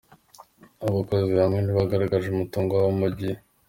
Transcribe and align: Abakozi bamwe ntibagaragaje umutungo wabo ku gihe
Abakozi 0.85 1.31
bamwe 1.39 1.59
ntibagaragaje 1.61 2.27
umutungo 2.29 2.71
wabo 2.73 2.91
ku 3.01 3.09
gihe 3.17 3.35